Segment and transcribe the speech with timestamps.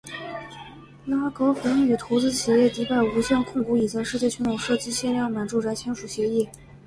[1.05, 6.49] 拉格斐与投资企业迪拜无限控股以在世界群岛设计限量版住宅签署协议。